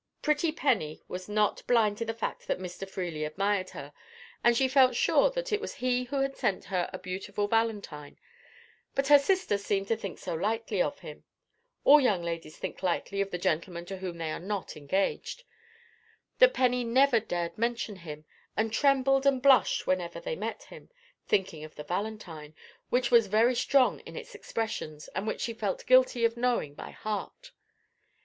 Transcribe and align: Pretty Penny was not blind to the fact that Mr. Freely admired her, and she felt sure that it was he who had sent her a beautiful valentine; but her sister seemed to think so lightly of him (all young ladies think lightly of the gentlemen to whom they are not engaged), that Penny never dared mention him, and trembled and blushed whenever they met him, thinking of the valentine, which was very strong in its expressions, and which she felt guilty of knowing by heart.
Pretty 0.23 0.51
Penny 0.51 1.03
was 1.07 1.29
not 1.29 1.61
blind 1.67 1.99
to 1.99 2.05
the 2.05 2.13
fact 2.15 2.47
that 2.47 2.57
Mr. 2.57 2.89
Freely 2.89 3.23
admired 3.23 3.69
her, 3.69 3.93
and 4.43 4.57
she 4.57 4.67
felt 4.67 4.95
sure 4.95 5.29
that 5.29 5.51
it 5.53 5.61
was 5.61 5.75
he 5.75 6.05
who 6.05 6.21
had 6.21 6.35
sent 6.35 6.63
her 6.73 6.89
a 6.91 6.97
beautiful 6.97 7.47
valentine; 7.47 8.17
but 8.95 9.09
her 9.09 9.19
sister 9.19 9.59
seemed 9.59 9.87
to 9.89 9.95
think 9.95 10.17
so 10.17 10.33
lightly 10.33 10.81
of 10.81 11.01
him 11.01 11.23
(all 11.83 12.01
young 12.01 12.23
ladies 12.23 12.57
think 12.57 12.81
lightly 12.81 13.21
of 13.21 13.29
the 13.29 13.37
gentlemen 13.37 13.85
to 13.85 13.97
whom 13.97 14.17
they 14.17 14.31
are 14.31 14.39
not 14.39 14.75
engaged), 14.75 15.43
that 16.39 16.55
Penny 16.55 16.83
never 16.83 17.19
dared 17.19 17.55
mention 17.55 17.97
him, 17.97 18.25
and 18.57 18.73
trembled 18.73 19.27
and 19.27 19.39
blushed 19.39 19.85
whenever 19.85 20.19
they 20.19 20.35
met 20.35 20.63
him, 20.63 20.89
thinking 21.27 21.63
of 21.63 21.75
the 21.75 21.83
valentine, 21.83 22.55
which 22.89 23.11
was 23.11 23.27
very 23.27 23.53
strong 23.53 23.99
in 23.99 24.15
its 24.15 24.33
expressions, 24.33 25.09
and 25.09 25.27
which 25.27 25.41
she 25.41 25.53
felt 25.53 25.85
guilty 25.85 26.25
of 26.25 26.35
knowing 26.35 26.73
by 26.73 26.89
heart. 26.89 27.51